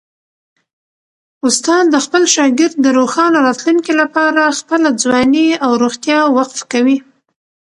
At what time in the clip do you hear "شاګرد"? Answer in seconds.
2.35-2.75